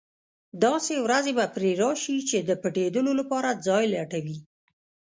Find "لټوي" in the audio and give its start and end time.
3.93-4.37